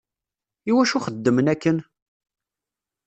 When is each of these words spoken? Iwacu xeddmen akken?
Iwacu 0.69 0.99
xeddmen 1.05 1.47
akken? 1.53 1.77